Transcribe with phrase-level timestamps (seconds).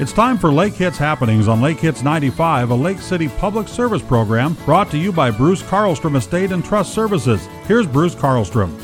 [0.00, 4.00] It's time for Lake Hits Happenings on Lake Hits 95, a Lake City public service
[4.00, 7.46] program brought to you by Bruce Carlstrom Estate and Trust Services.
[7.66, 8.74] Here's Bruce Carlstrom.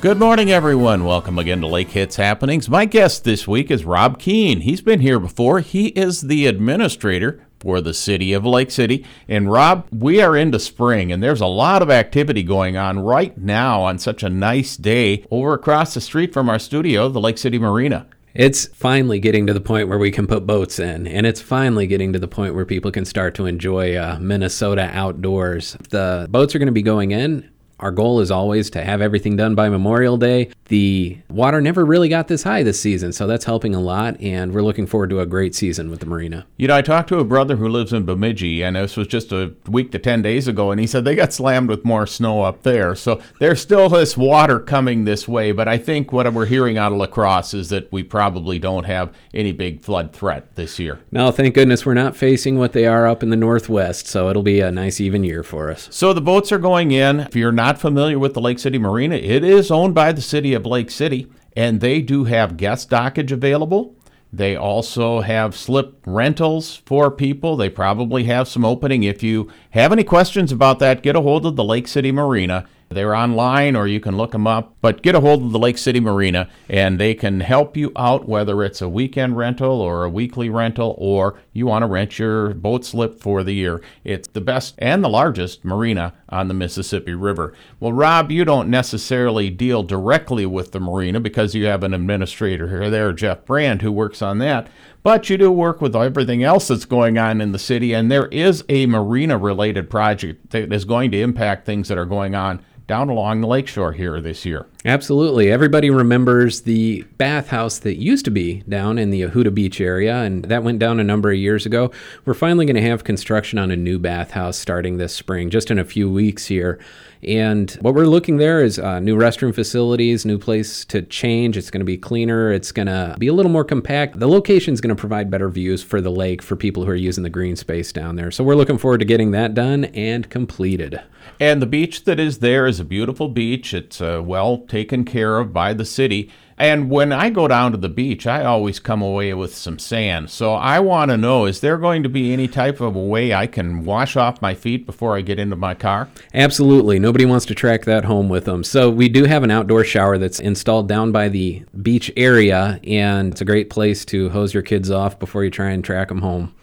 [0.00, 1.04] Good morning, everyone.
[1.04, 2.68] Welcome again to Lake Hits Happenings.
[2.68, 4.62] My guest this week is Rob Keene.
[4.62, 5.60] He's been here before.
[5.60, 9.06] He is the administrator for the city of Lake City.
[9.28, 13.38] And Rob, we are into spring, and there's a lot of activity going on right
[13.38, 17.38] now on such a nice day over across the street from our studio, the Lake
[17.38, 18.08] City Marina.
[18.38, 21.86] It's finally getting to the point where we can put boats in, and it's finally
[21.86, 25.76] getting to the point where people can start to enjoy uh, Minnesota outdoors.
[25.88, 29.36] The boats are going to be going in our goal is always to have everything
[29.36, 30.50] done by Memorial Day.
[30.68, 34.52] The water never really got this high this season, so that's helping a lot, and
[34.52, 36.46] we're looking forward to a great season with the marina.
[36.56, 39.30] You know, I talked to a brother who lives in Bemidji, and this was just
[39.30, 42.42] a week to 10 days ago, and he said they got slammed with more snow
[42.42, 42.94] up there.
[42.94, 46.92] So there's still this water coming this way, but I think what we're hearing out
[46.92, 51.00] of La Crosse is that we probably don't have any big flood threat this year.
[51.12, 54.42] No, thank goodness we're not facing what they are up in the northwest, so it'll
[54.42, 55.88] be a nice even year for us.
[55.92, 57.20] So the boats are going in.
[57.20, 60.20] If you're not not familiar with the Lake City Marina, it is owned by the
[60.20, 63.96] city of Lake City, and they do have guest dockage available.
[64.32, 67.56] They also have slip rentals for people.
[67.56, 69.02] They probably have some opening.
[69.02, 72.68] If you have any questions about that, get a hold of the Lake City Marina
[72.88, 75.78] they're online or you can look them up, but get a hold of the Lake
[75.78, 80.10] City Marina and they can help you out whether it's a weekend rental or a
[80.10, 83.82] weekly rental or you want to rent your boat slip for the year.
[84.04, 87.54] It's the best and the largest marina on the Mississippi River.
[87.80, 92.68] Well, Rob, you don't necessarily deal directly with the marina because you have an administrator
[92.68, 94.68] here there, Jeff Brand, who works on that.
[95.06, 98.26] But you do work with everything else that's going on in the city, and there
[98.26, 102.60] is a marina related project that is going to impact things that are going on
[102.86, 104.66] down along the lakeshore here this year.
[104.84, 105.50] Absolutely.
[105.50, 110.44] Everybody remembers the bathhouse that used to be down in the Ohuta Beach area, and
[110.44, 111.90] that went down a number of years ago.
[112.24, 115.78] We're finally going to have construction on a new bathhouse starting this spring, just in
[115.78, 116.78] a few weeks here.
[117.22, 121.56] And what we're looking there is uh, new restroom facilities, new place to change.
[121.56, 122.52] It's going to be cleaner.
[122.52, 124.20] It's going to be a little more compact.
[124.20, 126.94] The location is going to provide better views for the lake for people who are
[126.94, 128.30] using the green space down there.
[128.30, 131.00] So we're looking forward to getting that done and completed.
[131.40, 133.74] And the beach that is there is a beautiful beach.
[133.74, 136.30] It's uh, well taken care of by the city.
[136.58, 140.30] And when I go down to the beach, I always come away with some sand.
[140.30, 143.34] So I want to know is there going to be any type of a way
[143.34, 146.08] I can wash off my feet before I get into my car?
[146.32, 146.98] Absolutely.
[146.98, 148.64] Nobody wants to track that home with them.
[148.64, 153.32] So we do have an outdoor shower that's installed down by the beach area, and
[153.32, 156.22] it's a great place to hose your kids off before you try and track them
[156.22, 156.54] home.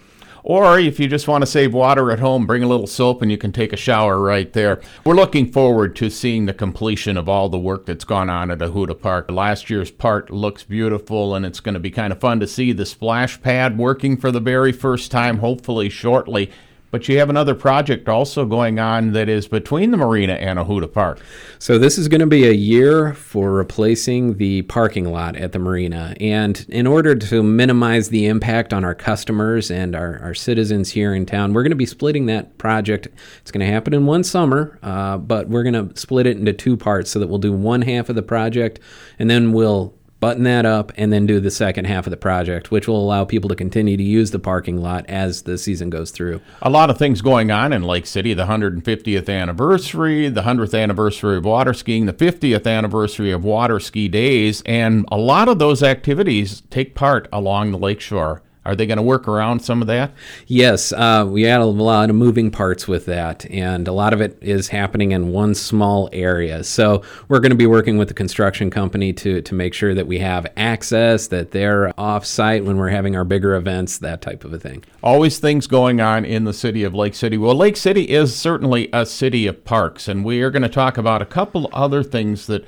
[0.43, 3.31] Or if you just want to save water at home, bring a little soap and
[3.31, 4.81] you can take a shower right there.
[5.05, 8.59] We're looking forward to seeing the completion of all the work that's gone on at
[8.59, 9.31] Ohuta Park.
[9.31, 12.73] Last year's park looks beautiful and it's going to be kind of fun to see
[12.73, 16.51] the splash pad working for the very first time, hopefully shortly.
[16.93, 20.93] But you have another project also going on that is between the marina and Ohuta
[20.93, 21.19] Park.
[21.57, 25.57] So this is going to be a year for replacing the parking lot at the
[25.57, 26.15] marina.
[26.21, 31.15] And in order to minimize the impact on our customers and our, our citizens here
[31.15, 33.07] in town, we're going to be splitting that project.
[33.41, 36.53] It's going to happen in one summer, uh, but we're going to split it into
[36.53, 38.79] two parts so that we'll do one half of the project
[39.17, 42.71] and then we'll button that up, and then do the second half of the project,
[42.71, 46.11] which will allow people to continue to use the parking lot as the season goes
[46.11, 46.39] through.
[46.61, 51.35] A lot of things going on in Lake City the 150th anniversary, the 100th anniversary
[51.35, 55.83] of water skiing, the 50th anniversary of water ski days, and a lot of those
[55.83, 58.41] activities take part along the lakeshore.
[58.65, 60.13] Are they going to work around some of that?
[60.47, 64.21] Yes, uh, we had a lot of moving parts with that, and a lot of
[64.21, 66.63] it is happening in one small area.
[66.63, 70.07] So we're going to be working with the construction company to to make sure that
[70.07, 74.45] we have access, that they're off site when we're having our bigger events, that type
[74.45, 74.83] of a thing.
[75.01, 77.37] Always things going on in the city of Lake City.
[77.37, 80.97] Well, Lake City is certainly a city of parks, and we are going to talk
[80.97, 82.65] about a couple other things that.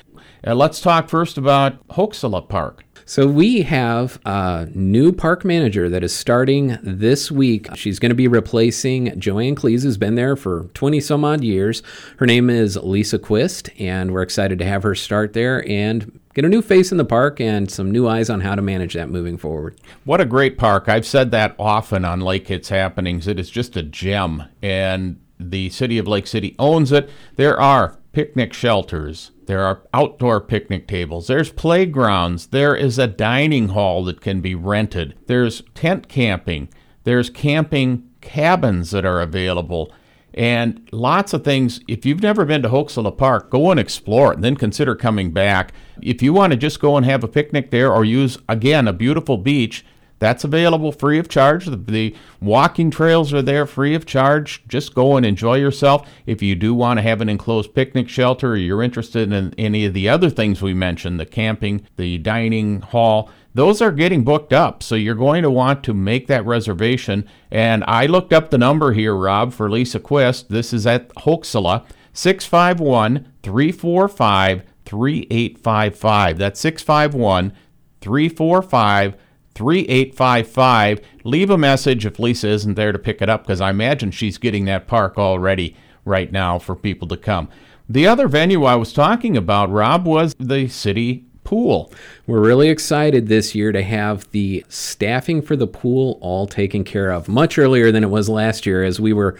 [0.47, 2.84] Uh, let's talk first about Hok-Si-La Park.
[3.07, 7.67] So we have a new park manager that is starting this week.
[7.75, 11.83] She's going to be replacing Joanne Cleese, who's been there for 20 some odd years.
[12.17, 16.45] Her name is Lisa Quist, and we're excited to have her start there and get
[16.45, 19.09] a new face in the park and some new eyes on how to manage that
[19.09, 19.79] moving forward.
[20.05, 20.89] What a great park.
[20.89, 23.27] I've said that often on Lake Hits Happenings.
[23.27, 27.09] It is just a gem, and the city of Lake City owns it.
[27.35, 29.31] There are picnic shelters.
[29.45, 31.27] There are outdoor picnic tables.
[31.27, 32.47] There's playgrounds.
[32.47, 35.15] There is a dining hall that can be rented.
[35.27, 36.69] There's tent camping.
[37.03, 39.93] There's camping cabins that are available.
[40.33, 41.79] And lots of things.
[41.87, 45.31] If you've never been to Hok-Si-La Park, go and explore it and then consider coming
[45.31, 45.73] back.
[46.01, 48.93] If you want to just go and have a picnic there or use, again, a
[48.93, 49.85] beautiful beach,
[50.19, 51.65] That's available free of charge.
[51.65, 54.63] The, the, walking trails are there free of charge.
[54.67, 56.09] Just go and enjoy yourself.
[56.25, 59.85] If you do want to have an enclosed picnic shelter or you're interested in any
[59.85, 64.53] of the other things we mentioned, the camping, the dining hall, those are getting booked
[64.53, 64.83] up.
[64.83, 67.27] So you're going to want to make that reservation.
[67.51, 70.49] And I looked up the number here, Rob, for Lisa Quist.
[70.49, 71.83] This is at Hok-Si-La,
[72.13, 76.37] 651 345 3855.
[76.37, 77.53] That's 651
[78.01, 79.15] 345
[79.55, 81.01] 3855.
[81.23, 84.37] Leave a message if Lisa isn't there to pick it up because I imagine she's
[84.37, 87.49] getting that park already right now for people to come.
[87.89, 91.91] The other venue I was talking about, Rob, was the city pool.
[92.27, 97.11] We're really excited this year to have the staffing for the pool all taken care
[97.11, 99.39] of much earlier than it was last year as we were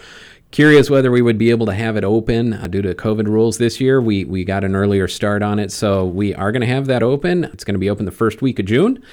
[0.51, 3.57] curious whether we would be able to have it open uh, due to COVID rules
[3.57, 3.99] this year.
[3.99, 7.03] We, we got an earlier start on it, so we are going to have that
[7.03, 7.45] open.
[7.45, 9.03] It's going to be open the first week of June.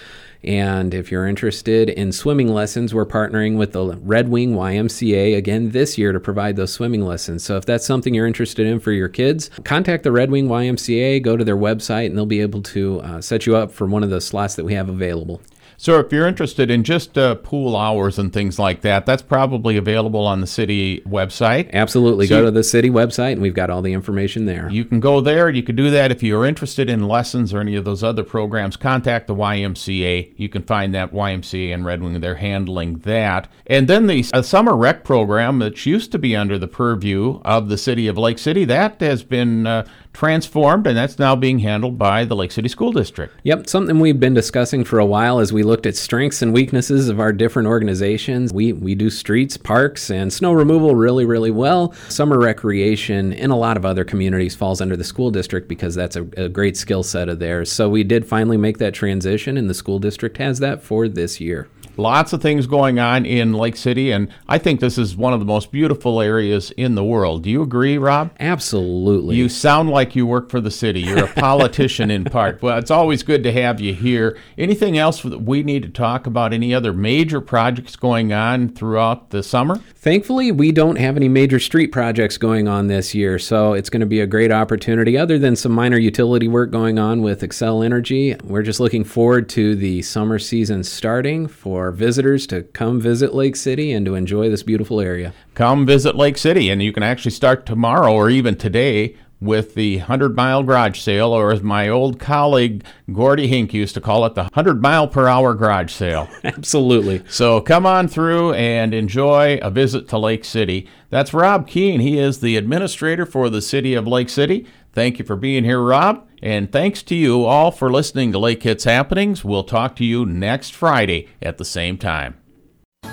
[0.44, 5.71] And if you're interested in swimming lessons, we're partnering with the Red Wing YMCA again
[5.71, 7.44] this year to provide those swimming lessons.
[7.44, 11.23] So if that's something you're interested in for your kids, contact the Red Wing YMCA,
[11.23, 14.03] go to their website, and they'll be able to uh, set you up for one
[14.03, 15.41] of the slots that we have available.
[15.82, 19.76] So if you're interested in just uh, pool hours and things like that, that's probably
[19.76, 21.73] available on the city website.
[21.73, 22.29] Absolutely.
[22.29, 24.70] So go to the city website and we've got all the information there.
[24.70, 25.50] You can go there.
[25.50, 26.12] You can do that.
[26.12, 30.34] If you're interested in lessons or any of those other programs, contact the YMCA.
[30.37, 32.20] You can find that YMCA in Red Wing.
[32.20, 33.49] They're handling that.
[33.67, 37.69] And then the uh, summer rec program, that used to be under the purview of
[37.69, 41.99] the city of Lake City, that has been uh, transformed, and that's now being handled
[41.99, 43.35] by the Lake City School District.
[43.44, 47.09] Yep, something we've been discussing for a while as we looked at strengths and weaknesses
[47.09, 48.53] of our different organizations.
[48.53, 51.93] We we do streets, parks, and snow removal really, really well.
[52.09, 56.17] Summer recreation in a lot of other communities falls under the school district because that's
[56.17, 57.70] a, a great skill set of theirs.
[57.73, 61.41] So we did finally make that transition, and the school district has that for this
[61.41, 61.69] year.
[61.97, 65.41] Lots of things going on in Lake City, and I think this is one of
[65.41, 67.43] the most beautiful areas in the world.
[67.43, 68.31] Do you agree, Rob?
[68.41, 69.37] Absolutely.
[69.37, 71.00] You sound like you work for the city.
[71.00, 72.62] You're a politician in part.
[72.62, 74.39] Well, it's always good to have you here.
[74.56, 76.53] Anything else that we need to talk about?
[76.53, 79.77] Any other major projects going on throughout the summer?
[79.94, 84.00] Thankfully, we don't have any major street projects going on this year, so it's going
[84.00, 85.19] to be a great opportunity.
[85.19, 89.49] Other than some minor utility work going on with Xcel Energy, we're just looking forward
[89.50, 94.14] to the summer season starting for for visitors to come visit Lake City and to
[94.14, 95.34] enjoy this beautiful area.
[95.56, 99.96] Come visit Lake City, and you can actually start tomorrow or even today with the
[99.96, 104.37] 100 mile garage sale, or as my old colleague Gordy Hink used to call it,
[104.37, 106.29] the 100 mile per hour garage sale.
[106.44, 107.25] Absolutely.
[107.29, 110.88] So come on through and enjoy a visit to Lake City.
[111.11, 111.99] That's Rob Keene.
[111.99, 114.69] He is the administrator for the city of Lake City.
[114.93, 116.29] Thank you for being here, Rob.
[116.43, 119.44] And thanks to you all for listening to Lake Hits Happenings.
[119.44, 122.39] We'll talk to you next Friday at the same time.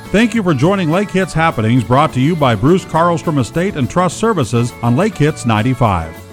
[0.07, 3.89] Thank you for joining Lake Hits Happenings, brought to you by Bruce Carlstrom Estate and
[3.89, 6.28] Trust Services on Lake Hits 95.